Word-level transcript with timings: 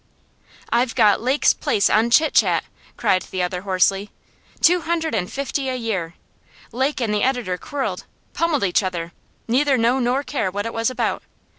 'I've 0.71 0.95
got 0.95 1.21
Lake's 1.21 1.53
place 1.53 1.87
on 1.87 2.09
Chit 2.09 2.33
Chat!' 2.33 2.63
cried 2.97 3.21
the 3.29 3.43
other 3.43 3.61
hoarsely. 3.61 4.09
'Two 4.59 4.81
hundred 4.81 5.13
and 5.13 5.31
fifty 5.31 5.69
a 5.69 5.75
year! 5.75 6.15
Lake 6.71 6.99
and 6.99 7.13
the 7.13 7.21
editor 7.21 7.55
quarrelled 7.55 8.05
pummelled 8.33 8.63
each 8.63 8.81
other 8.81 9.11
neither 9.47 9.77
know 9.77 9.99
nor 9.99 10.23
care 10.23 10.49
what 10.49 10.65
it 10.65 10.73
was 10.73 10.89
about. 10.89 11.21